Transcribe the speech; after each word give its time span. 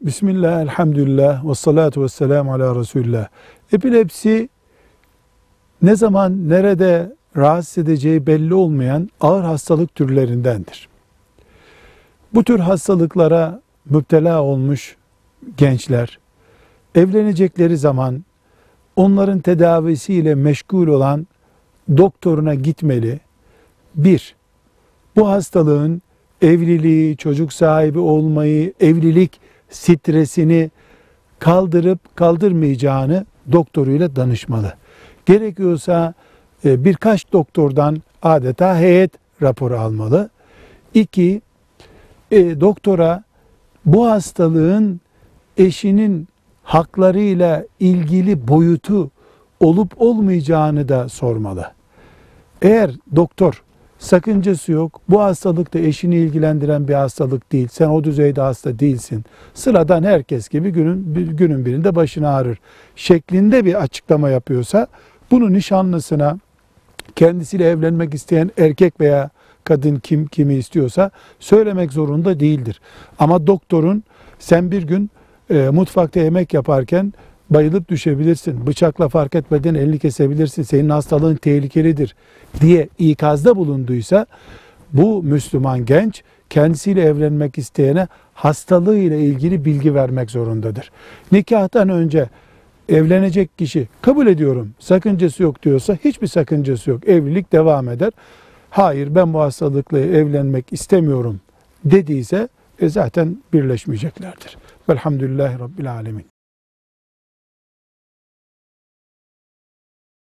Bismillah, 0.00 0.62
elhamdülillah, 0.62 1.48
ve 1.48 1.54
salatu 1.54 2.02
ve 2.02 2.08
selamu 2.08 2.52
ala 2.52 2.76
Resulullah. 2.76 3.28
Epilepsi 3.72 4.48
ne 5.82 5.96
zaman, 5.96 6.48
nerede 6.48 7.16
rahatsız 7.36 7.78
edeceği 7.78 8.26
belli 8.26 8.54
olmayan 8.54 9.10
ağır 9.20 9.42
hastalık 9.44 9.94
türlerindendir. 9.94 10.88
Bu 12.34 12.44
tür 12.44 12.58
hastalıklara 12.58 13.60
müptela 13.90 14.42
olmuş 14.42 14.96
gençler, 15.56 16.18
evlenecekleri 16.94 17.76
zaman 17.76 18.24
onların 18.96 19.38
tedavisiyle 19.40 20.34
meşgul 20.34 20.86
olan 20.86 21.26
doktoruna 21.96 22.54
gitmeli. 22.54 23.20
Bir, 23.94 24.34
bu 25.16 25.28
hastalığın 25.28 26.02
evliliği, 26.42 27.16
çocuk 27.16 27.52
sahibi 27.52 27.98
olmayı, 27.98 28.72
evlilik 28.80 29.49
stresini 29.70 30.70
kaldırıp 31.38 32.16
kaldırmayacağını 32.16 33.26
doktoruyla 33.52 34.16
danışmalı. 34.16 34.74
Gerekiyorsa 35.26 36.14
e, 36.64 36.84
birkaç 36.84 37.32
doktordan 37.32 38.02
adeta 38.22 38.78
heyet 38.78 39.10
raporu 39.42 39.78
almalı. 39.78 40.30
İki, 40.94 41.42
e, 42.30 42.60
doktora 42.60 43.24
bu 43.86 44.06
hastalığın 44.06 45.00
eşinin 45.56 46.28
haklarıyla 46.62 47.64
ilgili 47.80 48.48
boyutu 48.48 49.10
olup 49.60 49.92
olmayacağını 50.02 50.88
da 50.88 51.08
sormalı. 51.08 51.72
Eğer 52.62 52.90
doktor 53.16 53.62
sakıncası 54.00 54.72
yok, 54.72 55.00
bu 55.08 55.20
hastalık 55.20 55.74
da 55.74 55.78
eşini 55.78 56.16
ilgilendiren 56.16 56.88
bir 56.88 56.94
hastalık 56.94 57.52
değil, 57.52 57.68
sen 57.72 57.88
o 57.88 58.04
düzeyde 58.04 58.40
hasta 58.40 58.78
değilsin, 58.78 59.24
sıradan 59.54 60.02
herkes 60.02 60.48
gibi 60.48 60.70
günün, 60.70 61.36
günün 61.36 61.66
birinde 61.66 61.94
başını 61.94 62.28
ağrır 62.28 62.58
şeklinde 62.96 63.64
bir 63.64 63.82
açıklama 63.82 64.30
yapıyorsa, 64.30 64.86
bunu 65.30 65.52
nişanlısına, 65.52 66.38
kendisiyle 67.16 67.68
evlenmek 67.68 68.14
isteyen 68.14 68.50
erkek 68.58 69.00
veya 69.00 69.30
kadın 69.64 69.96
kim 69.96 70.26
kimi 70.26 70.54
istiyorsa 70.54 71.10
söylemek 71.40 71.92
zorunda 71.92 72.40
değildir. 72.40 72.80
Ama 73.18 73.46
doktorun 73.46 74.04
sen 74.38 74.70
bir 74.70 74.82
gün 74.82 75.10
e, 75.50 75.68
mutfakta 75.68 76.20
yemek 76.20 76.54
yaparken 76.54 77.12
bayılıp 77.50 77.88
düşebilirsin. 77.88 78.66
Bıçakla 78.66 79.08
fark 79.08 79.34
etmeden 79.34 79.74
elini 79.74 79.98
kesebilirsin. 79.98 80.62
Senin 80.62 80.88
hastalığın 80.88 81.36
tehlikelidir 81.36 82.16
diye 82.60 82.88
ikazda 82.98 83.56
bulunduysa 83.56 84.26
bu 84.92 85.22
Müslüman 85.22 85.84
genç 85.84 86.22
kendisiyle 86.50 87.02
evlenmek 87.02 87.58
isteyene 87.58 88.08
hastalığıyla 88.34 89.16
ilgili 89.16 89.64
bilgi 89.64 89.94
vermek 89.94 90.30
zorundadır. 90.30 90.90
Nikahtan 91.32 91.88
önce 91.88 92.28
evlenecek 92.88 93.58
kişi 93.58 93.88
kabul 94.02 94.26
ediyorum 94.26 94.70
sakıncası 94.78 95.42
yok 95.42 95.62
diyorsa 95.62 95.98
hiçbir 96.04 96.26
sakıncası 96.26 96.90
yok. 96.90 97.08
Evlilik 97.08 97.52
devam 97.52 97.88
eder. 97.88 98.12
Hayır 98.70 99.14
ben 99.14 99.32
bu 99.32 99.40
hastalıkla 99.40 99.98
evlenmek 99.98 100.72
istemiyorum 100.72 101.40
dediyse 101.84 102.48
e, 102.80 102.88
zaten 102.88 103.36
birleşmeyeceklerdir. 103.52 104.56
Velhamdülillahi 104.88 105.58
Rabbil 105.58 105.92
Alemin. 105.92 106.29